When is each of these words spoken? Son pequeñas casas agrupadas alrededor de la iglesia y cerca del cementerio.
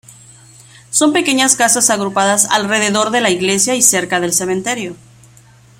Son 0.89 1.13
pequeñas 1.13 1.55
casas 1.55 1.91
agrupadas 1.91 2.47
alrededor 2.49 3.11
de 3.11 3.21
la 3.21 3.29
iglesia 3.29 3.75
y 3.75 3.83
cerca 3.83 4.19
del 4.19 4.33
cementerio. 4.33 4.95